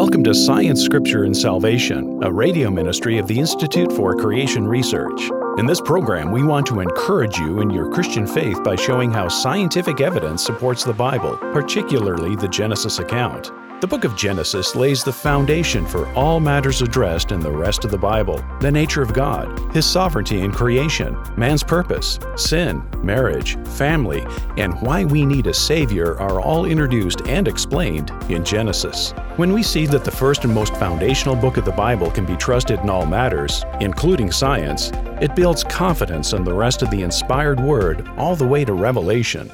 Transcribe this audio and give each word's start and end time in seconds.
Welcome 0.00 0.22
to 0.24 0.32
Science, 0.32 0.80
Scripture, 0.80 1.24
and 1.24 1.36
Salvation, 1.36 2.22
a 2.22 2.32
radio 2.32 2.70
ministry 2.70 3.18
of 3.18 3.26
the 3.26 3.36
Institute 3.36 3.90
for 3.90 4.14
Creation 4.14 4.64
Research. 4.64 5.28
In 5.58 5.66
this 5.66 5.80
program, 5.80 6.30
we 6.30 6.44
want 6.44 6.68
to 6.68 6.78
encourage 6.78 7.36
you 7.36 7.60
in 7.60 7.70
your 7.70 7.90
Christian 7.90 8.24
faith 8.24 8.62
by 8.62 8.76
showing 8.76 9.10
how 9.10 9.26
scientific 9.26 10.00
evidence 10.00 10.44
supports 10.44 10.84
the 10.84 10.92
Bible, 10.92 11.36
particularly 11.52 12.36
the 12.36 12.46
Genesis 12.46 13.00
account. 13.00 13.50
The 13.80 13.86
book 13.86 14.02
of 14.02 14.16
Genesis 14.16 14.74
lays 14.74 15.04
the 15.04 15.12
foundation 15.12 15.86
for 15.86 16.12
all 16.14 16.40
matters 16.40 16.82
addressed 16.82 17.30
in 17.30 17.38
the 17.38 17.52
rest 17.52 17.84
of 17.84 17.92
the 17.92 17.98
Bible 17.98 18.44
the 18.58 18.72
nature 18.72 19.02
of 19.02 19.14
God, 19.14 19.72
His 19.72 19.86
sovereignty 19.86 20.40
in 20.40 20.50
creation, 20.50 21.16
man's 21.36 21.62
purpose, 21.62 22.18
sin, 22.34 22.82
marriage, 23.04 23.56
family, 23.76 24.26
and 24.56 24.74
why 24.82 25.04
we 25.04 25.24
need 25.24 25.46
a 25.46 25.54
Savior 25.54 26.18
are 26.18 26.40
all 26.40 26.64
introduced 26.64 27.20
and 27.28 27.46
explained 27.46 28.10
in 28.28 28.44
Genesis. 28.44 29.12
When 29.36 29.52
we 29.52 29.62
see 29.62 29.86
that 29.86 30.04
the 30.04 30.10
first 30.10 30.42
and 30.42 30.52
most 30.52 30.74
foundational 30.74 31.36
book 31.36 31.56
of 31.56 31.64
the 31.64 31.70
Bible 31.70 32.10
can 32.10 32.26
be 32.26 32.36
trusted 32.36 32.80
in 32.80 32.90
all 32.90 33.06
matters, 33.06 33.64
including 33.78 34.32
science, 34.32 34.90
it 35.20 35.36
builds 35.36 35.62
confidence 35.62 36.32
in 36.32 36.42
the 36.42 36.52
rest 36.52 36.82
of 36.82 36.90
the 36.90 37.02
inspired 37.02 37.60
Word 37.60 38.08
all 38.16 38.34
the 38.34 38.44
way 38.44 38.64
to 38.64 38.72
Revelation. 38.72 39.52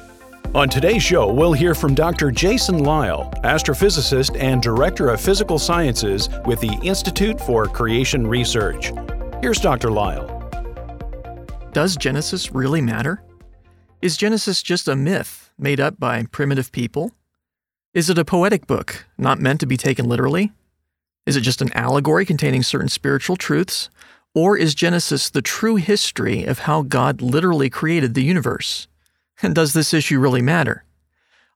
On 0.55 0.69
today's 0.69 1.03
show, 1.03 1.33
we'll 1.33 1.51
hear 1.51 1.75
from 1.75 1.93
Dr. 1.93 2.31
Jason 2.31 2.79
Lisle, 2.79 3.29
astrophysicist 3.43 4.39
and 4.41 4.61
Director 4.61 5.09
of 5.09 5.19
Physical 5.19 5.59
Sciences 5.59 6.29
with 6.45 6.61
the 6.61 6.79
Institute 6.81 7.41
for 7.41 7.65
Creation 7.65 8.25
Research. 8.25 8.93
Here's 9.41 9.59
Dr. 9.59 9.91
Lisle. 9.91 10.25
Does 11.73 11.97
Genesis 11.97 12.53
really 12.53 12.79
matter? 12.79 13.21
Is 14.01 14.15
Genesis 14.15 14.63
just 14.63 14.87
a 14.87 14.95
myth 14.95 15.51
made 15.59 15.81
up 15.81 15.99
by 15.99 16.23
primitive 16.31 16.71
people? 16.71 17.11
Is 17.93 18.09
it 18.09 18.17
a 18.17 18.23
poetic 18.23 18.65
book, 18.65 19.07
not 19.17 19.41
meant 19.41 19.59
to 19.59 19.65
be 19.65 19.75
taken 19.75 20.07
literally? 20.07 20.53
Is 21.25 21.35
it 21.35 21.41
just 21.41 21.61
an 21.61 21.73
allegory 21.73 22.25
containing 22.25 22.63
certain 22.63 22.87
spiritual 22.87 23.35
truths? 23.35 23.89
Or 24.33 24.57
is 24.57 24.73
Genesis 24.73 25.29
the 25.29 25.41
true 25.41 25.75
history 25.75 26.45
of 26.45 26.59
how 26.59 26.83
God 26.83 27.21
literally 27.21 27.69
created 27.69 28.13
the 28.13 28.23
universe? 28.23 28.87
And 29.41 29.55
does 29.55 29.73
this 29.73 29.93
issue 29.93 30.19
really 30.19 30.41
matter? 30.41 30.83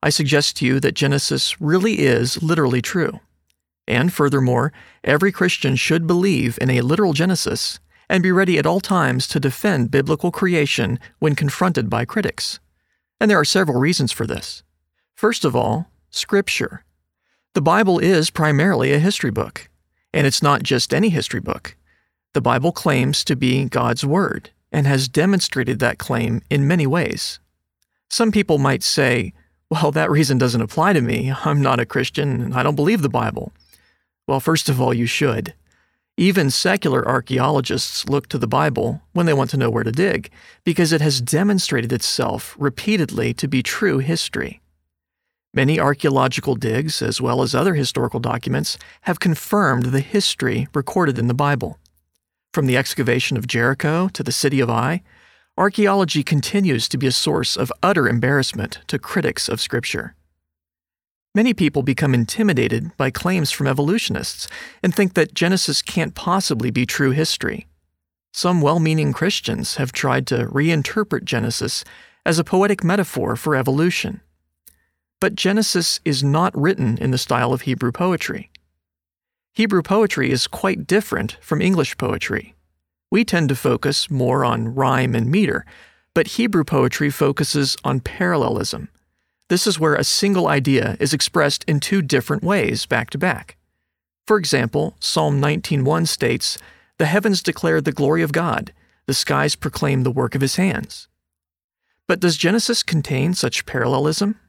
I 0.02 0.10
suggest 0.10 0.58
to 0.58 0.66
you 0.66 0.80
that 0.80 0.96
Genesis 0.96 1.60
really 1.60 2.00
is 2.00 2.42
literally 2.42 2.82
true. 2.82 3.20
And 3.88 4.14
furthermore, 4.14 4.72
every 5.04 5.32
Christian 5.32 5.76
should 5.76 6.08
believe 6.08 6.58
in 6.62 6.70
a 6.70 6.82
literal 6.82 7.14
Genesis 7.14 7.80
and 8.10 8.24
be 8.24 8.32
ready 8.32 8.58
at 8.58 8.66
all 8.66 8.80
times 8.80 9.28
to 9.28 9.40
defend 9.40 9.92
biblical 9.92 10.32
creation 10.32 11.00
when 11.20 11.36
confronted 11.36 11.90
by 11.90 12.06
critics. 12.06 12.60
And 13.20 13.30
there 13.30 13.40
are 13.40 13.46
several 13.46 13.80
reasons 13.80 14.12
for 14.12 14.26
this. 14.26 14.64
First 15.16 15.44
of 15.44 15.56
all, 15.56 15.88
Scripture. 16.10 16.86
The 17.54 17.62
Bible 17.62 18.00
is 18.00 18.30
primarily 18.30 18.94
a 18.94 19.00
history 19.00 19.32
book, 19.32 19.70
and 20.14 20.26
it's 20.26 20.42
not 20.42 20.64
just 20.64 20.94
any 20.94 21.10
history 21.10 21.40
book. 21.40 21.76
The 22.34 22.42
Bible 22.42 22.72
claims 22.72 23.24
to 23.26 23.36
be 23.36 23.66
God's 23.66 24.06
Word 24.06 24.52
and 24.72 24.88
has 24.88 25.08
demonstrated 25.08 25.80
that 25.80 25.98
claim 25.98 26.42
in 26.50 26.68
many 26.68 26.88
ways. 26.88 27.40
Some 28.10 28.32
people 28.32 28.58
might 28.58 28.84
say, 28.84 29.34
well, 29.70 29.92
that 29.92 30.10
reason 30.10 30.38
doesn't 30.38 30.62
apply 30.62 30.94
to 30.94 31.02
me. 31.02 31.32
I'm 31.46 31.62
not 31.62 31.80
a 31.80 31.86
Christian 31.86 32.42
and 32.42 32.54
I 32.54 32.64
don't 32.64 32.76
believe 32.76 33.02
the 33.02 33.10
Bible. 33.10 33.52
Well, 34.28 34.40
first 34.40 34.68
of 34.68 34.82
all, 34.82 34.94
you 34.94 35.06
should. 35.06 35.54
Even 36.18 36.50
secular 36.50 37.08
archaeologists 37.08 38.10
look 38.10 38.28
to 38.28 38.38
the 38.38 38.48
Bible 38.48 39.02
when 39.14 39.26
they 39.26 39.34
want 39.34 39.50
to 39.52 39.58
know 39.58 39.70
where 39.70 39.86
to 39.86 39.92
dig, 39.92 40.30
because 40.66 40.92
it 40.92 41.00
has 41.02 41.22
demonstrated 41.22 41.94
itself 41.94 42.56
repeatedly 42.60 43.34
to 43.36 43.48
be 43.48 43.64
true 43.64 44.00
history. 44.00 44.60
Many 45.54 45.80
archaeological 45.80 46.56
digs, 46.56 47.02
as 47.02 47.22
well 47.22 47.42
as 47.42 47.56
other 47.56 47.74
historical 47.74 48.20
documents, 48.20 48.78
have 49.02 49.20
confirmed 49.20 49.86
the 49.86 50.02
history 50.02 50.68
recorded 50.74 51.18
in 51.18 51.28
the 51.28 51.34
Bible. 51.34 51.80
From 52.54 52.66
the 52.66 52.78
excavation 52.78 53.38
of 53.38 53.48
Jericho 53.48 54.10
to 54.10 54.22
the 54.22 54.32
city 54.32 54.60
of 54.60 54.70
Ai, 54.70 55.02
archaeology 55.60 56.24
continues 56.24 56.88
to 56.88 56.98
be 56.98 57.06
a 57.06 57.12
source 57.12 57.58
of 57.58 57.72
utter 57.84 58.08
embarrassment 58.08 58.80
to 58.88 58.98
critics 58.98 59.50
of 59.50 59.60
Scripture. 59.60 60.16
Many 61.36 61.54
people 61.54 61.84
become 61.84 62.14
intimidated 62.14 62.96
by 62.96 63.12
claims 63.12 63.52
from 63.52 63.68
evolutionists 63.68 64.48
and 64.82 64.96
think 64.96 65.16
that 65.16 65.34
Genesis 65.34 65.82
can't 65.82 66.16
possibly 66.16 66.72
be 66.72 66.86
true 66.86 67.12
history. 67.12 67.68
Some 68.34 68.62
well 68.62 68.80
meaning 68.80 69.12
Christians 69.12 69.76
have 69.76 69.92
tried 69.92 70.26
to 70.28 70.46
reinterpret 70.46 71.26
Genesis 71.26 71.84
as 72.26 72.40
a 72.40 72.46
poetic 72.46 72.82
metaphor 72.82 73.36
for 73.36 73.54
evolution. 73.54 74.22
But 75.20 75.36
Genesis 75.36 76.00
is 76.06 76.24
not 76.24 76.58
written 76.58 76.98
in 77.00 77.12
the 77.12 77.18
style 77.18 77.52
of 77.52 77.62
Hebrew 77.62 77.92
poetry. 77.92 78.50
Hebrew 79.54 79.82
poetry 79.82 80.32
is 80.32 80.48
quite 80.48 80.88
different 80.88 81.38
from 81.42 81.62
English 81.62 81.98
poetry. 81.98 82.56
We 83.12 83.26
tend 83.26 83.50
to 83.50 83.56
focus 83.56 84.10
more 84.10 84.46
on 84.46 84.76
rhyme 84.76 85.16
and 85.16 85.32
meter, 85.32 85.66
but 86.14 86.28
Hebrew 86.28 86.64
poetry 86.64 87.10
focuses 87.10 87.76
on 87.84 88.02
parallelism. 88.02 88.90
This 89.48 89.66
is 89.66 89.80
where 89.80 89.96
a 89.96 90.04
single 90.04 90.48
idea 90.48 90.96
is 91.00 91.14
expressed 91.14 91.64
in 91.68 91.80
two 91.80 92.02
different 92.04 92.44
ways 92.44 92.86
back 92.86 93.10
to 93.12 93.18
back. 93.18 93.58
For 94.28 94.38
example, 94.38 94.96
Psalm 95.00 95.40
19:1 95.40 96.06
states, 96.06 96.60
"The 97.00 97.08
heavens 97.08 97.42
declare 97.42 97.82
the 97.82 97.92
glory 97.92 98.22
of 98.22 98.32
God; 98.32 98.74
the 99.08 99.16
skies 99.16 99.56
proclaim 99.56 100.04
the 100.04 100.12
work 100.12 100.36
of 100.36 100.42
his 100.42 100.58
hands." 100.58 101.08
But 102.06 102.20
does 102.20 102.38
Genesis 102.38 102.84
contain 102.84 103.34
such 103.34 103.66
parallelism? 103.66 104.40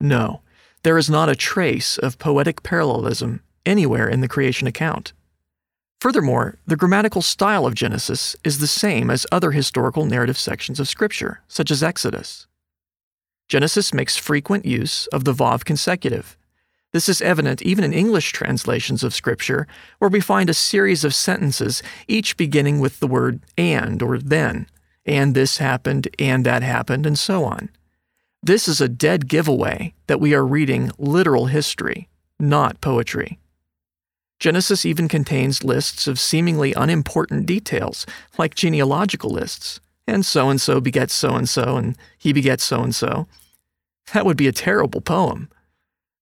No, 0.00 0.42
there 0.84 0.98
is 0.98 1.10
not 1.10 1.28
a 1.28 1.34
trace 1.34 1.98
of 1.98 2.18
poetic 2.18 2.62
parallelism 2.62 3.42
anywhere 3.66 4.08
in 4.08 4.20
the 4.20 4.28
creation 4.28 4.68
account. 4.68 5.12
Furthermore, 6.02 6.56
the 6.66 6.74
grammatical 6.74 7.22
style 7.22 7.64
of 7.64 7.76
Genesis 7.76 8.34
is 8.42 8.58
the 8.58 8.66
same 8.66 9.08
as 9.08 9.24
other 9.30 9.52
historical 9.52 10.04
narrative 10.04 10.36
sections 10.36 10.80
of 10.80 10.88
Scripture, 10.88 11.42
such 11.46 11.70
as 11.70 11.80
Exodus. 11.80 12.48
Genesis 13.46 13.94
makes 13.94 14.16
frequent 14.16 14.66
use 14.66 15.06
of 15.12 15.22
the 15.22 15.32
Vav 15.32 15.64
consecutive. 15.64 16.36
This 16.92 17.08
is 17.08 17.22
evident 17.22 17.62
even 17.62 17.84
in 17.84 17.92
English 17.92 18.32
translations 18.32 19.04
of 19.04 19.14
Scripture, 19.14 19.68
where 20.00 20.10
we 20.10 20.20
find 20.20 20.50
a 20.50 20.54
series 20.54 21.04
of 21.04 21.14
sentences, 21.14 21.84
each 22.08 22.36
beginning 22.36 22.80
with 22.80 22.98
the 22.98 23.06
word 23.06 23.38
and 23.56 24.02
or 24.02 24.18
then, 24.18 24.66
and 25.06 25.36
this 25.36 25.58
happened, 25.58 26.08
and 26.18 26.44
that 26.44 26.64
happened, 26.64 27.06
and 27.06 27.16
so 27.16 27.44
on. 27.44 27.68
This 28.42 28.66
is 28.66 28.80
a 28.80 28.88
dead 28.88 29.28
giveaway 29.28 29.94
that 30.08 30.18
we 30.18 30.34
are 30.34 30.44
reading 30.44 30.90
literal 30.98 31.46
history, 31.46 32.08
not 32.40 32.80
poetry. 32.80 33.38
Genesis 34.42 34.84
even 34.84 35.06
contains 35.06 35.62
lists 35.62 36.08
of 36.08 36.18
seemingly 36.18 36.74
unimportant 36.74 37.46
details, 37.46 38.04
like 38.38 38.56
genealogical 38.56 39.30
lists, 39.30 39.78
and 40.08 40.26
so 40.26 40.50
and 40.50 40.60
so 40.60 40.80
begets 40.80 41.14
so 41.14 41.36
and 41.36 41.48
so, 41.48 41.76
and 41.76 41.96
he 42.18 42.32
begets 42.32 42.64
so 42.64 42.82
and 42.82 42.92
so. 42.92 43.28
That 44.12 44.26
would 44.26 44.36
be 44.36 44.48
a 44.48 44.52
terrible 44.52 45.00
poem. 45.00 45.48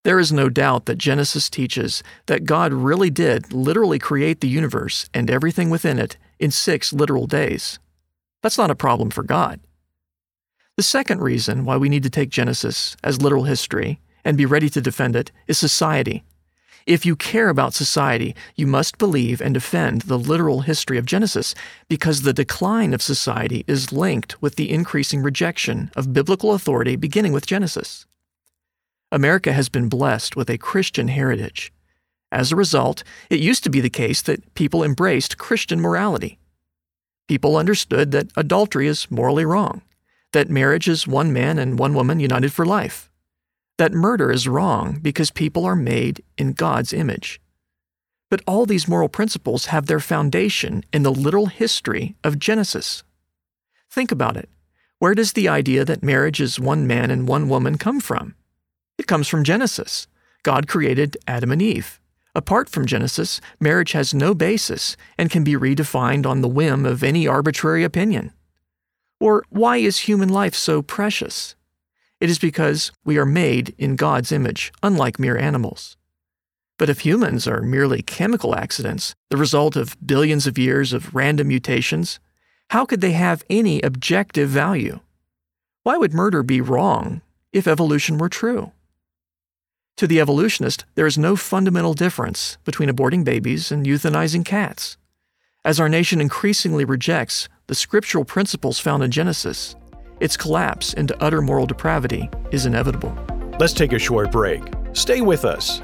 There 0.05 0.19
is 0.19 0.33
no 0.33 0.51
doubt 0.51 0.85
that 0.85 0.99
Genesis 0.99 1.49
teaches 1.49 2.03
that 2.27 2.45
God 2.45 2.75
really 2.75 3.09
did 3.09 3.55
literally 3.55 3.99
create 3.99 4.43
the 4.43 4.49
universe 4.49 5.09
and 5.15 5.31
everything 5.31 5.71
within 5.71 5.99
it 5.99 6.19
in 6.39 6.51
six 6.51 6.93
literal 6.93 7.27
days. 7.27 7.79
That's 8.43 8.59
not 8.59 8.71
a 8.71 8.75
problem 8.75 9.09
for 9.09 9.23
God. 9.23 9.61
The 10.77 10.83
second 10.83 11.23
reason 11.23 11.65
why 11.65 11.79
we 11.79 11.89
need 11.89 12.03
to 12.03 12.11
take 12.11 12.29
Genesis 12.29 12.99
as 13.03 13.23
literal 13.23 13.45
history 13.45 13.99
and 14.27 14.37
be 14.37 14.45
ready 14.45 14.69
to 14.69 14.83
defend 14.83 15.17
it 15.17 15.33
is 15.47 15.57
society. 15.57 16.23
If 16.91 17.07
you 17.07 17.15
care 17.15 17.51
about 17.51 17.73
society, 17.73 18.35
you 18.57 18.67
must 18.67 18.99
believe 18.99 19.41
and 19.41 19.55
defend 19.55 20.01
the 20.03 20.19
literal 20.19 20.63
history 20.63 20.99
of 20.99 21.07
Genesis 21.07 21.55
because 21.89 22.23
the 22.23 22.33
decline 22.33 22.93
of 22.93 23.01
society 23.01 23.65
is 23.69 23.93
linked 23.93 24.43
with 24.43 24.57
the 24.57 24.73
increasing 24.73 25.23
rejection 25.23 25.93
of 25.95 26.13
biblical 26.13 26.53
authority 26.53 26.97
beginning 26.97 27.33
with 27.33 27.47
Genesis. 27.47 28.07
America 29.13 29.53
has 29.53 29.69
been 29.69 29.89
blessed 29.89 30.35
with 30.35 30.51
a 30.51 30.59
Christian 30.59 31.07
heritage. 31.07 31.73
As 32.33 32.51
a 32.51 32.57
result, 32.57 33.05
it 33.31 33.39
used 33.39 33.63
to 33.63 33.71
be 33.71 33.81
the 33.81 33.89
case 33.89 34.21
that 34.23 34.55
people 34.55 34.83
embraced 34.83 35.39
Christian 35.39 35.81
morality. 35.81 36.41
People 37.29 37.57
understood 37.57 38.11
that 38.11 38.33
adultery 38.37 38.89
is 38.89 39.09
morally 39.13 39.45
wrong, 39.45 39.83
that 40.33 40.51
marriage 40.51 40.89
is 40.89 41.07
one 41.07 41.33
man 41.33 41.57
and 41.57 41.79
one 41.79 41.95
woman 41.95 42.19
united 42.19 42.53
for 42.53 42.67
life, 42.67 43.10
that 43.81 43.95
murder 43.95 44.31
is 44.31 44.47
wrong 44.47 44.99
because 45.01 45.31
people 45.31 45.65
are 45.65 45.75
made 45.75 46.23
in 46.37 46.53
God's 46.53 46.93
image. 46.93 47.41
But 48.29 48.43
all 48.47 48.67
these 48.67 48.87
moral 48.87 49.09
principles 49.09 49.67
have 49.67 49.87
their 49.87 50.01
foundation 50.01 50.85
in 50.93 51.03
the 51.03 51.11
literal 51.11 51.47
history 51.47 52.15
of 52.23 52.39
Genesis. 52.39 53.05
Think 53.91 54.13
about 54.13 54.37
it. 54.37 54.51
Where 54.99 55.15
does 55.15 55.33
the 55.33 55.49
idea 55.49 55.87
that 55.87 56.03
marriage 56.03 56.43
is 56.43 56.61
one 56.61 56.87
man 56.87 57.11
and 57.11 57.27
one 57.27 57.49
woman 57.49 57.79
come 57.79 58.01
from? 58.01 58.35
It 58.99 59.07
comes 59.07 59.29
from 59.29 59.45
Genesis. 59.45 60.07
God 60.43 60.69
created 60.69 61.17
Adam 61.27 61.51
and 61.51 61.63
Eve. 61.63 62.03
Apart 62.35 62.69
from 62.69 62.85
Genesis, 62.85 63.41
marriage 63.61 63.93
has 63.93 64.13
no 64.13 64.35
basis 64.35 64.95
and 65.17 65.31
can 65.31 65.43
be 65.43 65.55
redefined 65.55 66.27
on 66.27 66.43
the 66.43 66.49
whim 66.49 66.85
of 66.85 67.03
any 67.03 67.27
arbitrary 67.27 67.83
opinion. 67.83 68.35
Or 69.19 69.43
why 69.49 69.79
is 69.79 70.01
human 70.01 70.29
life 70.29 70.55
so 70.55 70.83
precious? 70.83 71.55
It 72.21 72.29
is 72.29 72.39
because 72.39 72.93
we 73.05 73.17
are 73.17 73.27
made 73.27 73.75
in 73.79 73.97
God's 73.97 74.31
image, 74.31 74.73
unlike 74.83 75.19
mere 75.19 75.39
animals. 75.39 75.97
But 76.79 76.91
if 76.91 77.01
humans 77.01 77.47
are 77.49 77.63
merely 77.63 78.03
chemical 78.03 78.55
accidents, 78.55 79.15
the 79.31 79.37
result 79.37 79.75
of 79.75 79.97
billions 80.07 80.47
of 80.47 80.59
years 80.59 80.93
of 80.93 81.15
random 81.15 81.49
mutations, 81.49 82.21
how 82.71 82.85
could 82.85 83.01
they 83.01 83.13
have 83.13 83.45
any 83.51 83.81
objective 83.81 84.49
value? 84.49 85.01
Why 85.83 85.97
would 85.97 86.15
murder 86.15 86.43
be 86.43 86.61
wrong 86.61 87.23
if 87.53 87.67
evolution 87.67 88.19
were 88.19 88.29
true? 88.29 88.73
To 89.97 90.07
the 90.07 90.21
evolutionist, 90.21 90.85
there 90.95 91.07
is 91.07 91.19
no 91.19 91.37
fundamental 91.37 91.95
difference 91.95 92.59
between 92.65 92.89
aborting 92.89 93.25
babies 93.25 93.73
and 93.73 93.85
euthanizing 93.85 94.45
cats. 94.45 94.97
As 95.65 95.79
our 95.79 95.89
nation 95.89 96.21
increasingly 96.21 96.85
rejects 96.85 97.49
the 97.67 97.75
scriptural 97.75 98.25
principles 98.25 98.79
found 98.79 99.03
in 99.03 99.11
Genesis, 99.11 99.77
its 100.21 100.37
collapse 100.37 100.93
into 100.95 101.21
utter 101.23 101.43
moral 101.43 101.67
depravity 101.67 102.31
is 102.51 102.67
inevitable. 102.67 103.17
Let's 103.59 103.73
take 103.73 103.93
a 103.93 103.99
short 103.99 104.31
break. 104.31 104.63
Stay 104.93 105.21
with 105.21 105.45
us. 105.45 105.83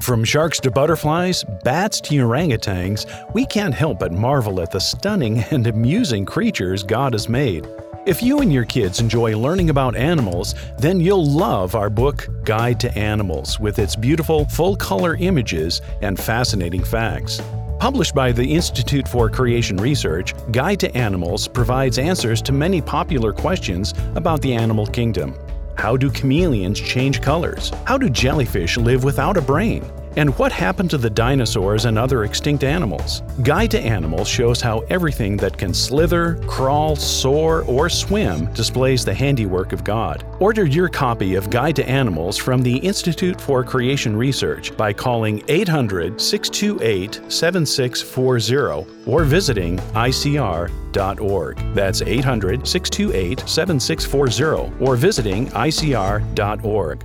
From 0.00 0.24
sharks 0.24 0.58
to 0.60 0.70
butterflies, 0.70 1.44
bats 1.62 2.00
to 2.02 2.14
orangutans, 2.16 3.06
we 3.32 3.46
can't 3.46 3.74
help 3.74 4.00
but 4.00 4.12
marvel 4.12 4.60
at 4.60 4.70
the 4.70 4.80
stunning 4.80 5.38
and 5.50 5.66
amusing 5.66 6.24
creatures 6.24 6.82
God 6.82 7.12
has 7.12 7.28
made. 7.28 7.66
If 8.06 8.22
you 8.22 8.40
and 8.40 8.52
your 8.52 8.66
kids 8.66 9.00
enjoy 9.00 9.38
learning 9.38 9.70
about 9.70 9.96
animals, 9.96 10.54
then 10.78 11.00
you'll 11.00 11.24
love 11.24 11.74
our 11.74 11.88
book, 11.88 12.28
Guide 12.44 12.78
to 12.80 12.98
Animals, 12.98 13.58
with 13.58 13.78
its 13.78 13.96
beautiful, 13.96 14.44
full 14.46 14.76
color 14.76 15.16
images 15.16 15.80
and 16.02 16.20
fascinating 16.20 16.84
facts. 16.84 17.40
Published 17.84 18.14
by 18.14 18.32
the 18.32 18.42
Institute 18.42 19.06
for 19.06 19.28
Creation 19.28 19.76
Research, 19.76 20.32
Guide 20.52 20.80
to 20.80 20.96
Animals 20.96 21.46
provides 21.46 21.98
answers 21.98 22.40
to 22.40 22.50
many 22.50 22.80
popular 22.80 23.30
questions 23.30 23.92
about 24.14 24.40
the 24.40 24.54
animal 24.54 24.86
kingdom. 24.86 25.38
How 25.76 25.94
do 25.94 26.10
chameleons 26.10 26.80
change 26.80 27.20
colors? 27.20 27.70
How 27.84 27.98
do 27.98 28.08
jellyfish 28.08 28.78
live 28.78 29.04
without 29.04 29.36
a 29.36 29.42
brain? 29.42 29.84
And 30.16 30.36
what 30.38 30.52
happened 30.52 30.90
to 30.90 30.98
the 30.98 31.10
dinosaurs 31.10 31.86
and 31.86 31.98
other 31.98 32.24
extinct 32.24 32.62
animals? 32.62 33.22
Guide 33.42 33.72
to 33.72 33.80
Animals 33.80 34.28
shows 34.28 34.60
how 34.60 34.80
everything 34.90 35.36
that 35.38 35.58
can 35.58 35.74
slither, 35.74 36.36
crawl, 36.46 36.94
soar, 36.94 37.62
or 37.62 37.88
swim 37.88 38.52
displays 38.52 39.04
the 39.04 39.14
handiwork 39.14 39.72
of 39.72 39.82
God. 39.82 40.24
Order 40.38 40.66
your 40.66 40.88
copy 40.88 41.34
of 41.34 41.50
Guide 41.50 41.76
to 41.76 41.88
Animals 41.88 42.36
from 42.36 42.62
the 42.62 42.76
Institute 42.76 43.40
for 43.40 43.64
Creation 43.64 44.16
Research 44.16 44.76
by 44.76 44.92
calling 44.92 45.42
800 45.48 46.20
628 46.20 47.20
7640 47.28 49.10
or 49.10 49.24
visiting 49.24 49.78
ICR.org. 49.78 51.74
That's 51.74 52.02
800 52.02 52.66
628 52.68 53.48
7640 53.48 54.84
or 54.84 54.96
visiting 54.96 55.48
ICR.org. 55.48 57.04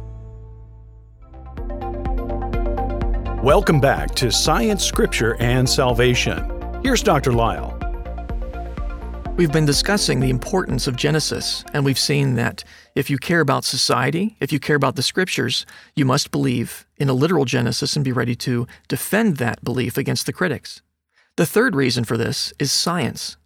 Welcome 3.43 3.79
back 3.79 4.13
to 4.15 4.33
Science, 4.33 4.83
Scripture, 4.83 5.37
and 5.39 5.67
Salvation. 5.67 6.43
Here's 6.83 7.01
Dr. 7.01 7.31
Lisle. 7.31 7.73
We've 9.37 9.51
been 9.51 9.65
discussing 9.65 10.19
the 10.19 10.29
importance 10.29 10.87
of 10.87 10.97
Genesis, 10.97 11.63
and 11.71 11.85
we've 11.85 11.97
seen 11.97 12.35
that 12.35 12.65
if 12.95 13.09
you 13.09 13.17
care 13.17 13.39
about 13.39 13.63
society, 13.63 14.35
if 14.41 14.51
you 14.51 14.59
care 14.59 14.75
about 14.75 14.97
the 14.97 15.01
Scriptures, 15.01 15.65
you 15.95 16.03
must 16.03 16.31
believe 16.31 16.85
in 16.97 17.07
a 17.07 17.13
literal 17.13 17.45
Genesis 17.45 17.95
and 17.95 18.03
be 18.03 18.11
ready 18.11 18.35
to 18.35 18.67
defend 18.89 19.37
that 19.37 19.63
belief 19.63 19.97
against 19.97 20.25
the 20.25 20.33
critics. 20.33 20.81
The 21.37 21.45
third 21.45 21.77
reason 21.77 22.03
for 22.03 22.17
this 22.17 22.51
is 22.59 22.73
science. 22.73 23.37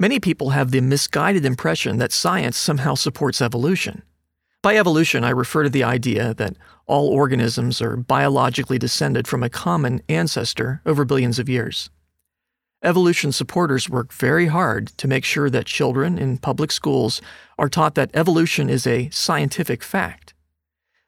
Many 0.00 0.18
people 0.18 0.50
have 0.50 0.72
the 0.72 0.80
misguided 0.80 1.44
impression 1.44 1.98
that 1.98 2.10
science 2.10 2.56
somehow 2.56 2.96
supports 2.96 3.40
evolution. 3.40 4.02
By 4.62 4.76
evolution, 4.76 5.24
I 5.24 5.30
refer 5.30 5.62
to 5.62 5.70
the 5.70 5.84
idea 5.84 6.34
that 6.34 6.56
all 6.86 7.08
organisms 7.08 7.80
are 7.80 7.96
biologically 7.96 8.78
descended 8.78 9.26
from 9.26 9.42
a 9.42 9.48
common 9.48 10.02
ancestor 10.08 10.82
over 10.84 11.06
billions 11.06 11.38
of 11.38 11.48
years. 11.48 11.88
Evolution 12.82 13.32
supporters 13.32 13.88
work 13.88 14.12
very 14.12 14.46
hard 14.46 14.88
to 14.98 15.08
make 15.08 15.24
sure 15.24 15.48
that 15.48 15.66
children 15.66 16.18
in 16.18 16.36
public 16.36 16.72
schools 16.72 17.22
are 17.58 17.68
taught 17.68 17.94
that 17.94 18.10
evolution 18.12 18.68
is 18.68 18.86
a 18.86 19.08
scientific 19.10 19.82
fact. 19.82 20.34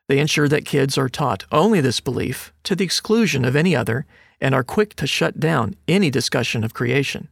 They 0.09 0.19
ensure 0.19 0.49
that 0.49 0.65
kids 0.65 0.97
are 0.97 1.09
taught 1.09 1.45
only 1.53 1.81
this 1.81 2.01
belief 2.01 2.53
to 2.65 2.75
the 2.75 2.85
exclusion 2.85 3.45
of 3.45 3.57
any 3.57 3.77
other 3.77 4.07
and 4.41 4.55
are 4.55 4.65
quick 4.65 4.95
to 4.97 5.07
shut 5.07 5.41
down 5.41 5.75
any 5.87 6.11
discussion 6.11 6.65
of 6.65 6.75
creation. 6.75 7.29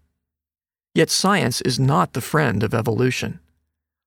Yet 0.95 1.11
science 1.11 1.61
is 1.63 1.79
not 1.79 2.13
the 2.13 2.21
friend 2.21 2.63
of 2.63 2.75
evolution. 2.75 3.41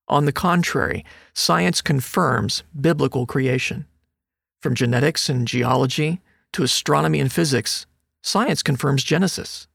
On 0.08 0.26
the 0.26 0.32
contrary, 0.32 1.04
science 1.32 1.80
confirms 1.80 2.62
biblical 2.78 3.26
creation. 3.26 3.86
From 4.60 4.74
genetics 4.74 5.28
and 5.28 5.48
geology 5.48 6.20
to 6.52 6.62
astronomy 6.62 7.20
and 7.20 7.32
physics, 7.32 7.86
science 8.22 8.62
confirms 8.62 9.02
Genesis. 9.02 9.66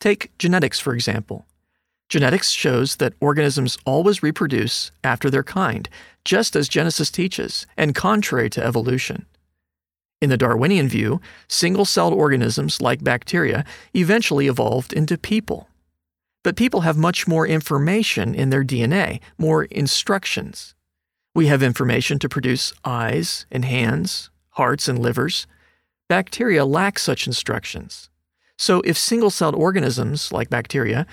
Take 0.00 0.36
genetics, 0.38 0.80
for 0.80 0.94
example. 0.94 1.46
Genetics 2.08 2.50
shows 2.50 2.96
that 2.96 3.14
organisms 3.20 3.78
always 3.86 4.22
reproduce 4.22 4.90
after 5.02 5.30
their 5.30 5.42
kind, 5.42 5.88
just 6.24 6.54
as 6.54 6.68
Genesis 6.68 7.10
teaches, 7.10 7.66
and 7.76 7.94
contrary 7.94 8.50
to 8.50 8.64
evolution. 8.64 9.26
In 10.20 10.30
the 10.30 10.36
Darwinian 10.36 10.88
view, 10.88 11.20
single 11.48 11.84
celled 11.84 12.14
organisms 12.14 12.80
like 12.80 13.04
bacteria 13.04 13.64
eventually 13.94 14.46
evolved 14.46 14.92
into 14.92 15.18
people. 15.18 15.68
But 16.44 16.56
people 16.56 16.82
have 16.82 16.96
much 16.96 17.26
more 17.26 17.46
information 17.46 18.34
in 18.34 18.50
their 18.50 18.62
DNA, 18.62 19.20
more 19.38 19.64
instructions. 19.64 20.74
We 21.34 21.46
have 21.48 21.62
information 21.62 22.20
to 22.20 22.28
produce 22.28 22.72
eyes 22.84 23.46
and 23.50 23.64
hands, 23.64 24.30
hearts 24.50 24.86
and 24.86 24.98
livers. 24.98 25.46
Bacteria 26.06 26.64
lack 26.66 26.98
such 26.98 27.26
instructions. 27.26 28.10
So, 28.58 28.82
if 28.82 28.96
single 28.96 29.30
celled 29.30 29.54
organisms, 29.54 30.30
like 30.30 30.50
bacteria, 30.50 31.06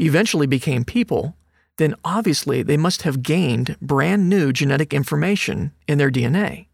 eventually 0.00 0.46
became 0.46 0.84
people, 0.84 1.36
then 1.76 1.94
obviously 2.02 2.62
they 2.62 2.78
must 2.78 3.02
have 3.02 3.22
gained 3.22 3.76
brand 3.80 4.28
new 4.28 4.52
genetic 4.52 4.94
information 4.94 5.72
in 5.86 5.98
their 5.98 6.10
DNA. 6.10 6.67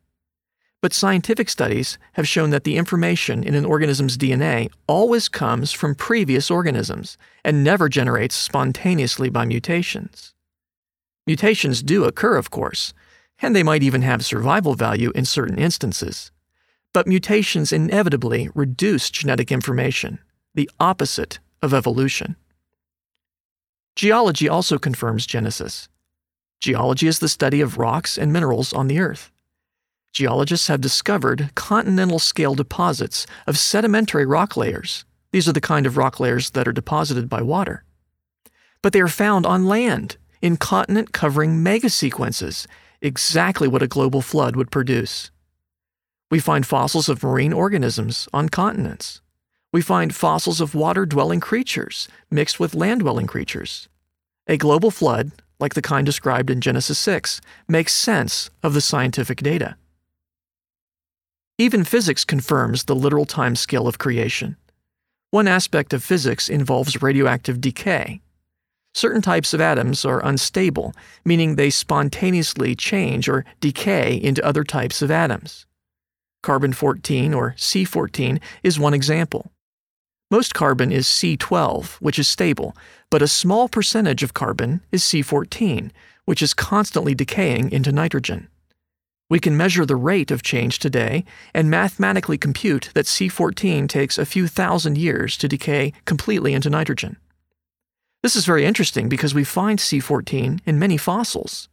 But 0.84 0.92
scientific 0.92 1.48
studies 1.48 1.96
have 2.12 2.28
shown 2.28 2.50
that 2.50 2.64
the 2.64 2.76
information 2.76 3.42
in 3.42 3.54
an 3.54 3.64
organism's 3.64 4.18
DNA 4.18 4.70
always 4.86 5.30
comes 5.30 5.72
from 5.72 5.94
previous 5.94 6.50
organisms 6.50 7.16
and 7.42 7.64
never 7.64 7.88
generates 7.88 8.34
spontaneously 8.34 9.30
by 9.30 9.46
mutations. 9.46 10.34
Mutations 11.26 11.82
do 11.82 12.04
occur, 12.04 12.36
of 12.36 12.50
course, 12.50 12.92
and 13.40 13.56
they 13.56 13.62
might 13.62 13.82
even 13.82 14.02
have 14.02 14.26
survival 14.26 14.74
value 14.74 15.10
in 15.14 15.24
certain 15.24 15.58
instances. 15.58 16.30
But 16.92 17.06
mutations 17.06 17.72
inevitably 17.72 18.50
reduce 18.54 19.08
genetic 19.08 19.50
information, 19.50 20.18
the 20.54 20.68
opposite 20.78 21.38
of 21.62 21.72
evolution. 21.72 22.36
Geology 23.96 24.50
also 24.50 24.76
confirms 24.76 25.24
Genesis. 25.24 25.88
Geology 26.60 27.06
is 27.06 27.20
the 27.20 27.28
study 27.30 27.62
of 27.62 27.78
rocks 27.78 28.18
and 28.18 28.30
minerals 28.30 28.74
on 28.74 28.88
the 28.88 28.98
Earth 28.98 29.30
geologists 30.14 30.68
have 30.68 30.80
discovered 30.80 31.50
continental 31.56 32.20
scale 32.20 32.54
deposits 32.54 33.26
of 33.46 33.58
sedimentary 33.58 34.24
rock 34.24 34.56
layers. 34.56 35.04
These 35.32 35.48
are 35.48 35.52
the 35.52 35.60
kind 35.60 35.84
of 35.84 35.96
rock 35.96 36.20
layers 36.20 36.50
that 36.50 36.68
are 36.68 36.72
deposited 36.72 37.28
by 37.28 37.42
water. 37.42 37.82
But 38.80 38.92
they 38.92 39.00
are 39.00 39.08
found 39.08 39.44
on 39.44 39.66
land, 39.66 40.16
in 40.40 40.56
continent 40.56 41.12
covering 41.12 41.64
megasequences, 41.64 42.66
exactly 43.02 43.66
what 43.66 43.82
a 43.82 43.88
global 43.88 44.22
flood 44.22 44.54
would 44.54 44.70
produce. 44.70 45.32
We 46.30 46.38
find 46.38 46.64
fossils 46.64 47.08
of 47.08 47.22
marine 47.22 47.52
organisms 47.52 48.28
on 48.32 48.48
continents. 48.48 49.20
We 49.72 49.82
find 49.82 50.14
fossils 50.14 50.60
of 50.60 50.74
water 50.76 51.06
dwelling 51.06 51.40
creatures 51.40 52.08
mixed 52.30 52.60
with 52.60 52.74
land 52.74 53.00
dwelling 53.00 53.26
creatures. 53.26 53.88
A 54.46 54.56
global 54.56 54.92
flood, 54.92 55.32
like 55.58 55.74
the 55.74 55.82
kind 55.82 56.06
described 56.06 56.50
in 56.50 56.60
Genesis 56.60 56.98
6, 57.00 57.40
makes 57.66 57.92
sense 57.92 58.50
of 58.62 58.74
the 58.74 58.80
scientific 58.80 59.38
data. 59.38 59.76
Even 61.56 61.84
physics 61.84 62.24
confirms 62.24 62.84
the 62.84 62.96
literal 62.96 63.26
time 63.26 63.54
scale 63.54 63.86
of 63.86 63.98
creation. 63.98 64.56
One 65.30 65.46
aspect 65.46 65.92
of 65.92 66.02
physics 66.02 66.48
involves 66.48 67.00
radioactive 67.00 67.60
decay. 67.60 68.20
Certain 68.92 69.22
types 69.22 69.54
of 69.54 69.60
atoms 69.60 70.04
are 70.04 70.24
unstable, 70.24 70.94
meaning 71.24 71.54
they 71.54 71.70
spontaneously 71.70 72.74
change 72.74 73.28
or 73.28 73.44
decay 73.60 74.16
into 74.16 74.44
other 74.44 74.64
types 74.64 75.00
of 75.00 75.12
atoms. 75.12 75.66
Carbon 76.42 76.72
14 76.72 77.32
or 77.32 77.54
C14 77.56 78.40
is 78.64 78.78
one 78.78 78.94
example. 78.94 79.52
Most 80.32 80.54
carbon 80.54 80.90
is 80.90 81.06
C12, 81.06 82.00
which 82.00 82.18
is 82.18 82.26
stable, 82.26 82.76
but 83.10 83.22
a 83.22 83.28
small 83.28 83.68
percentage 83.68 84.24
of 84.24 84.34
carbon 84.34 84.80
is 84.90 85.04
C14, 85.04 85.92
which 86.24 86.42
is 86.42 86.52
constantly 86.52 87.14
decaying 87.14 87.70
into 87.70 87.92
nitrogen. 87.92 88.48
We 89.30 89.40
can 89.40 89.56
measure 89.56 89.86
the 89.86 89.96
rate 89.96 90.30
of 90.30 90.42
change 90.42 90.78
today 90.78 91.24
and 91.54 91.70
mathematically 91.70 92.36
compute 92.36 92.90
that 92.94 93.06
C14 93.06 93.88
takes 93.88 94.18
a 94.18 94.26
few 94.26 94.46
thousand 94.46 94.98
years 94.98 95.36
to 95.38 95.48
decay 95.48 95.92
completely 96.04 96.52
into 96.52 96.68
nitrogen. 96.68 97.16
This 98.22 98.36
is 98.36 98.46
very 98.46 98.64
interesting 98.64 99.08
because 99.08 99.34
we 99.34 99.44
find 99.44 99.78
C14 99.78 100.60
in 100.66 100.78
many 100.78 100.96
fossils. 100.96 101.68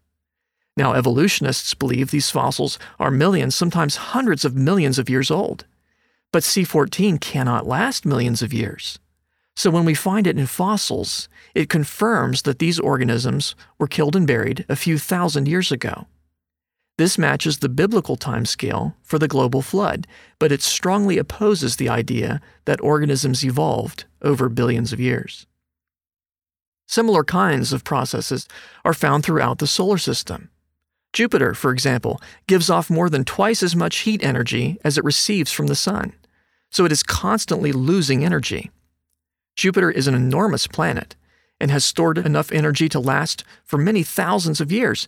Now, 0.77 0.93
evolutionists 0.93 1.74
believe 1.74 2.12
these 2.12 2.29
fossils 2.29 2.79
are 3.00 3.12
millions, 3.12 3.55
sometimes 3.55 3.98
hundreds 3.98 4.46
of 4.46 4.55
millions 4.55 4.98
of 4.98 5.10
years 5.10 5.29
old. 5.29 5.65
But 6.31 6.43
C14 6.43 7.20
cannot 7.20 7.67
last 7.67 8.05
millions 8.05 8.41
of 8.41 8.53
years. 8.53 9.00
So 9.55 9.70
when 9.70 9.84
we 9.84 9.93
find 9.93 10.27
it 10.27 10.38
in 10.38 10.46
fossils, 10.48 11.27
it 11.53 11.70
confirms 11.70 12.43
that 12.43 12.60
these 12.60 12.79
organisms 12.79 13.53
were 13.77 13.88
killed 13.88 14.15
and 14.15 14.25
buried 14.25 14.65
a 14.70 14.77
few 14.77 14.98
thousand 14.98 15.48
years 15.48 15.74
ago. 15.74 16.08
This 17.01 17.17
matches 17.17 17.58
the 17.58 17.67
biblical 17.67 18.15
timescale 18.15 18.93
for 19.01 19.17
the 19.17 19.27
global 19.27 19.63
flood, 19.63 20.05
but 20.38 20.51
it 20.51 20.62
strongly 20.62 21.17
opposes 21.17 21.77
the 21.77 21.89
idea 21.89 22.39
that 22.65 22.79
organisms 22.79 23.43
evolved 23.43 24.05
over 24.22 24.50
billions 24.50 24.93
of 24.93 25.00
years. 25.00 25.48
Similar 26.88 27.24
kinds 27.24 27.74
of 27.74 27.84
processes 27.84 28.48
are 28.86 28.93
found 28.93 29.25
throughout 29.25 29.58
the 29.58 29.65
solar 29.65 29.98
system. 29.98 30.51
Jupiter, 31.12 31.55
for 31.55 31.72
example, 31.72 32.22
gives 32.46 32.70
off 32.70 32.88
more 32.91 33.10
than 33.10 33.25
twice 33.25 33.63
as 33.63 33.75
much 33.75 34.01
heat 34.01 34.24
energy 34.24 34.77
as 34.84 34.96
it 34.96 35.03
receives 35.03 35.51
from 35.51 35.65
the 35.65 35.75
Sun, 35.75 36.13
so 36.70 36.86
it 36.86 36.91
is 36.91 37.01
constantly 37.01 37.72
losing 37.72 38.24
energy. 38.24 38.70
Jupiter 39.55 39.89
is 39.89 40.05
an 40.05 40.13
enormous 40.13 40.67
planet 40.67 41.15
and 41.60 41.72
has 41.72 41.86
stored 41.86 42.17
enough 42.20 42.51
energy 42.51 42.89
to 42.89 43.00
last 43.00 43.43
for 43.63 43.77
many 43.77 44.03
thousands 44.03 44.62
of 44.62 44.72
years. 44.72 45.08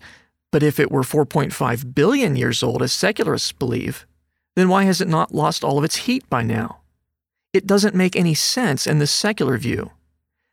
But 0.54 0.62
if 0.62 0.80
it 0.80 0.92
were 0.92 1.02
4.5 1.02 1.96
billion 1.96 2.36
years 2.36 2.62
old, 2.62 2.84
as 2.84 2.94
secularists 2.94 3.52
believe, 3.52 4.06
then 4.56 4.70
why 4.70 4.84
has 4.84 5.02
it 5.02 5.08
not 5.08 5.34
lost 5.34 5.64
all 5.64 5.80
of 5.80 5.84
its 5.84 6.06
heat 6.06 6.30
by 6.30 6.44
now? 6.44 6.82
It 7.54 7.66
doesn't 7.66 7.96
make 7.96 8.16
any 8.16 8.36
sense 8.36 8.86
in 8.86 9.00
the 9.00 9.08
secular 9.08 9.58
view, 9.58 9.90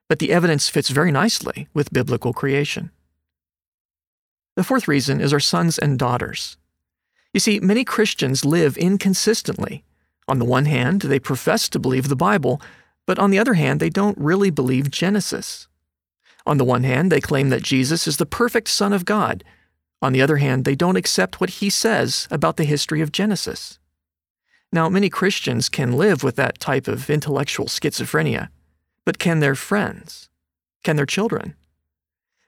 but 0.08 0.18
the 0.18 0.32
evidence 0.32 0.70
fits 0.70 0.88
very 0.88 1.12
nicely 1.12 1.68
with 1.74 1.92
biblical 1.92 2.32
creation. 2.32 2.90
The 4.56 4.64
fourth 4.64 4.88
reason 4.88 5.20
is 5.20 5.34
our 5.34 5.38
sons 5.38 5.78
and 5.78 5.98
daughters. 5.98 6.56
You 7.34 7.40
see, 7.40 7.60
many 7.60 7.84
Christians 7.84 8.42
live 8.42 8.78
inconsistently. 8.78 9.84
On 10.26 10.38
the 10.38 10.46
one 10.46 10.64
hand, 10.64 11.02
they 11.02 11.20
profess 11.20 11.68
to 11.68 11.78
believe 11.78 12.08
the 12.08 12.16
Bible, 12.16 12.58
but 13.06 13.18
on 13.18 13.30
the 13.30 13.38
other 13.38 13.54
hand, 13.54 13.80
they 13.80 13.90
don't 13.90 14.16
really 14.16 14.48
believe 14.48 14.90
Genesis. 14.90 15.68
On 16.46 16.56
the 16.56 16.64
one 16.64 16.84
hand, 16.84 17.12
they 17.12 17.20
claim 17.20 17.50
that 17.50 17.62
Jesus 17.62 18.06
is 18.06 18.16
the 18.16 18.24
perfect 18.24 18.68
Son 18.68 18.94
of 18.94 19.04
God. 19.04 19.44
On 20.02 20.12
the 20.12 20.22
other 20.22 20.38
hand, 20.38 20.64
they 20.64 20.74
don't 20.74 20.96
accept 20.96 21.40
what 21.40 21.50
he 21.50 21.68
says 21.68 22.26
about 22.30 22.56
the 22.56 22.64
history 22.64 23.00
of 23.00 23.12
Genesis. 23.12 23.78
Now, 24.72 24.88
many 24.88 25.10
Christians 25.10 25.68
can 25.68 25.92
live 25.92 26.22
with 26.22 26.36
that 26.36 26.58
type 26.60 26.88
of 26.88 27.10
intellectual 27.10 27.66
schizophrenia, 27.66 28.48
but 29.04 29.18
can 29.18 29.40
their 29.40 29.54
friends? 29.54 30.30
Can 30.84 30.96
their 30.96 31.06
children? 31.06 31.54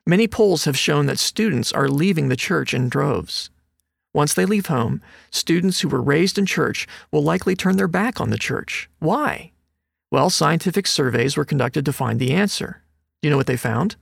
Many 0.07 0.27
polls 0.27 0.65
have 0.65 0.79
shown 0.79 1.07
that 1.07 1.19
students 1.19 1.73
are 1.73 1.89
leaving 1.89 2.29
the 2.29 2.37
church 2.37 2.73
in 2.73 2.89
droves. 2.89 3.51
Once 4.15 4.35
they 4.35 4.45
leave 4.45 4.67
home, 4.67 5.01
students 5.31 5.81
who 5.81 5.89
were 5.89 6.03
raised 6.03 6.39
in 6.39 6.47
church 6.47 6.87
will 7.11 7.23
likely 7.23 7.57
turn 7.57 7.77
their 7.77 7.89
back 7.89 8.21
on 8.21 8.31
the 8.31 8.39
church. 8.39 8.89
Why? 8.99 9.53
Well, 10.11 10.29
scientific 10.29 10.87
surveys 10.87 11.37
were 11.37 11.45
conducted 11.45 11.85
to 11.87 11.93
find 11.93 12.19
the 12.21 12.33
answer. 12.33 12.83
Do 13.21 13.29
you 13.29 13.31
know 13.31 13.37
what 13.37 13.47
they 13.47 13.57
found? 13.57 13.97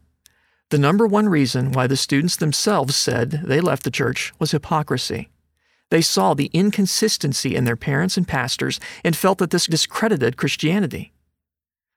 The 0.71 0.79
number 0.79 1.05
one 1.05 1.29
reason 1.29 1.73
why 1.73 1.89
the 1.89 1.97
students 1.97 2.37
themselves 2.37 2.95
said 2.95 3.43
they 3.45 3.61
left 3.61 3.83
the 3.83 3.91
church 3.91 4.33
was 4.39 4.53
hypocrisy. 4.53 5.29
They 5.91 6.01
saw 6.01 6.33
the 6.33 6.49
inconsistency 6.53 7.57
in 7.57 7.65
their 7.65 7.75
parents 7.77 8.17
and 8.17 8.27
pastors 8.27 8.79
and 9.05 9.17
felt 9.17 9.39
that 9.39 9.51
this 9.51 9.67
discredited 9.67 10.37
Christianity. 10.37 11.13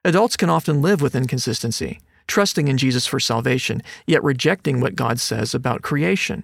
Adults 0.03 0.36
can 0.36 0.50
often 0.50 0.82
live 0.82 1.01
with 1.01 1.15
inconsistency, 1.15 2.01
trusting 2.25 2.68
in 2.68 2.80
Jesus 2.80 3.06
for 3.06 3.20
salvation, 3.20 3.84
yet 4.08 4.24
rejecting 4.24 4.82
what 4.82 4.96
God 4.96 5.20
says 5.20 5.53
about 5.53 5.84
creation. 5.84 6.44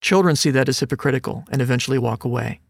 Children 0.00 0.36
see 0.36 0.52
that 0.52 0.68
as 0.68 0.78
hypocritical 0.78 1.44
and 1.50 1.60
eventually 1.60 1.98
walk 1.98 2.22
away. 2.22 2.60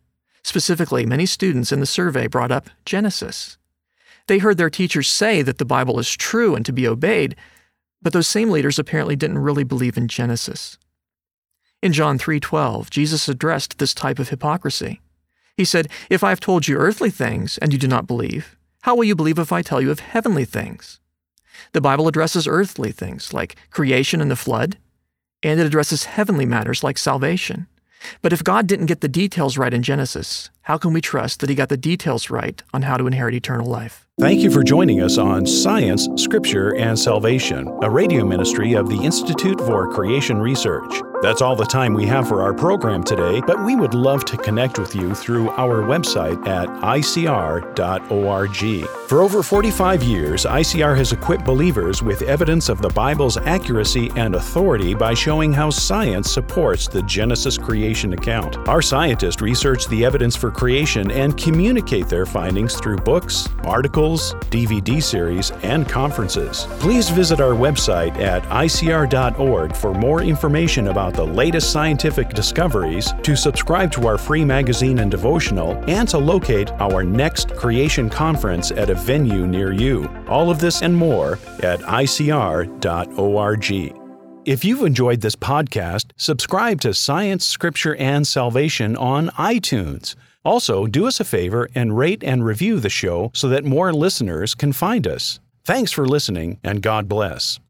Specifically, 0.42 1.04
many 1.04 1.26
students 1.26 1.72
in 1.72 1.80
the 1.80 1.86
survey 1.86 2.26
brought 2.26 2.50
up 2.50 2.70
Genesis. 2.86 3.58
They 4.28 4.38
heard 4.38 4.56
their 4.56 4.70
teachers 4.70 5.08
say 5.08 5.42
that 5.42 5.58
the 5.58 5.66
Bible 5.66 5.98
is 5.98 6.10
true 6.10 6.54
and 6.54 6.64
to 6.64 6.72
be 6.72 6.88
obeyed, 6.88 7.36
but 8.02 8.12
those 8.12 8.28
same 8.28 8.50
leaders 8.50 8.78
apparently 8.78 9.16
didn't 9.16 9.38
really 9.38 9.64
believe 9.64 9.96
in 9.96 10.08
Genesis. 10.08 10.78
In 11.82 11.92
John 11.92 12.18
3:12, 12.18 12.90
Jesus 12.90 13.28
addressed 13.28 13.78
this 13.78 13.94
type 13.94 14.18
of 14.18 14.28
hypocrisy. 14.28 15.00
He 15.56 15.64
said, 15.64 15.88
"If 16.10 16.24
I 16.24 16.30
have 16.30 16.40
told 16.40 16.68
you 16.68 16.76
earthly 16.76 17.10
things 17.10 17.58
and 17.58 17.72
you 17.72 17.78
do 17.78 17.88
not 17.88 18.06
believe, 18.06 18.56
how 18.82 18.94
will 18.94 19.04
you 19.04 19.14
believe 19.14 19.38
if 19.38 19.52
I 19.52 19.62
tell 19.62 19.80
you 19.80 19.90
of 19.90 20.00
heavenly 20.00 20.44
things?" 20.44 21.00
The 21.72 21.80
Bible 21.80 22.08
addresses 22.08 22.46
earthly 22.46 22.92
things 22.92 23.32
like 23.32 23.56
creation 23.70 24.20
and 24.20 24.30
the 24.30 24.36
flood, 24.36 24.78
and 25.42 25.58
it 25.60 25.66
addresses 25.66 26.04
heavenly 26.04 26.46
matters 26.46 26.84
like 26.84 26.98
salvation. 26.98 27.66
But 28.22 28.32
if 28.32 28.44
God 28.44 28.66
didn't 28.66 28.86
get 28.86 29.00
the 29.00 29.08
details 29.08 29.58
right 29.58 29.74
in 29.74 29.82
Genesis, 29.82 30.50
how 30.68 30.76
can 30.76 30.92
we 30.92 31.00
trust 31.00 31.40
that 31.40 31.48
He 31.48 31.56
got 31.56 31.70
the 31.70 31.78
details 31.78 32.28
right 32.28 32.62
on 32.74 32.82
how 32.82 32.98
to 32.98 33.06
inherit 33.06 33.34
eternal 33.34 33.66
life? 33.66 34.06
Thank 34.20 34.40
you 34.40 34.50
for 34.50 34.62
joining 34.64 35.00
us 35.00 35.16
on 35.16 35.46
Science, 35.46 36.08
Scripture, 36.16 36.74
and 36.76 36.98
Salvation, 36.98 37.68
a 37.82 37.88
radio 37.88 38.24
ministry 38.24 38.74
of 38.74 38.88
the 38.88 39.00
Institute 39.02 39.60
for 39.60 39.90
Creation 39.94 40.38
Research. 40.38 41.00
That's 41.22 41.40
all 41.40 41.54
the 41.54 41.64
time 41.64 41.94
we 41.94 42.04
have 42.06 42.28
for 42.28 42.42
our 42.42 42.52
program 42.52 43.02
today, 43.02 43.40
but 43.46 43.64
we 43.64 43.76
would 43.76 43.94
love 43.94 44.24
to 44.26 44.36
connect 44.36 44.78
with 44.78 44.94
you 44.94 45.14
through 45.14 45.50
our 45.50 45.82
website 45.82 46.46
at 46.46 46.68
icr.org. 46.68 47.78
For 49.08 49.22
over 49.22 49.42
45 49.42 50.02
years, 50.02 50.44
ICR 50.44 50.96
has 50.96 51.12
equipped 51.12 51.44
believers 51.44 52.02
with 52.02 52.22
evidence 52.22 52.68
of 52.68 52.82
the 52.82 52.88
Bible's 52.88 53.36
accuracy 53.36 54.10
and 54.16 54.34
authority 54.34 54.94
by 54.94 55.14
showing 55.14 55.52
how 55.52 55.70
science 55.70 56.30
supports 56.30 56.88
the 56.88 57.02
Genesis 57.02 57.56
creation 57.56 58.12
account. 58.12 58.56
Our 58.68 58.82
scientists 58.82 59.40
research 59.40 59.86
the 59.86 60.04
evidence 60.04 60.36
for 60.36 60.50
creation 60.58 61.12
and 61.12 61.36
communicate 61.36 62.08
their 62.08 62.26
findings 62.26 62.74
through 62.74 62.96
books, 62.96 63.48
articles, 63.62 64.34
DVD 64.50 65.00
series, 65.00 65.52
and 65.62 65.88
conferences. 65.88 66.66
Please 66.80 67.08
visit 67.10 67.40
our 67.40 67.52
website 67.54 68.16
at 68.18 68.42
icr.org 68.44 69.76
for 69.76 69.94
more 69.94 70.22
information 70.22 70.88
about 70.88 71.14
the 71.14 71.24
latest 71.24 71.70
scientific 71.70 72.30
discoveries, 72.30 73.14
to 73.22 73.36
subscribe 73.36 73.92
to 73.92 74.08
our 74.08 74.18
free 74.18 74.44
magazine 74.44 74.98
and 74.98 75.12
devotional, 75.12 75.72
and 75.86 76.08
to 76.08 76.18
locate 76.18 76.72
our 76.80 77.04
next 77.04 77.54
creation 77.54 78.10
conference 78.10 78.72
at 78.72 78.90
a 78.90 78.94
venue 78.94 79.46
near 79.46 79.72
you. 79.72 80.10
All 80.26 80.50
of 80.50 80.58
this 80.58 80.82
and 80.82 80.96
more 80.96 81.38
at 81.62 81.78
icr.org. 81.80 82.78
If 84.44 84.64
you've 84.64 84.82
enjoyed 84.82 85.20
this 85.20 85.36
podcast, 85.36 86.06
subscribe 86.16 86.80
to 86.80 86.94
Science, 86.94 87.46
Scripture, 87.46 87.94
and 87.96 88.26
Salvation 88.26 88.96
on 88.96 89.28
iTunes. 89.28 90.16
Also, 90.48 90.86
do 90.86 91.06
us 91.06 91.20
a 91.20 91.26
favor 91.26 91.68
and 91.74 91.98
rate 91.98 92.24
and 92.24 92.42
review 92.42 92.80
the 92.80 92.88
show 92.88 93.30
so 93.34 93.50
that 93.50 93.66
more 93.66 93.92
listeners 93.92 94.54
can 94.54 94.72
find 94.72 95.06
us. 95.06 95.40
Thanks 95.66 95.92
for 95.92 96.08
listening, 96.08 96.58
and 96.64 96.80
God 96.80 97.06
bless. 97.06 97.60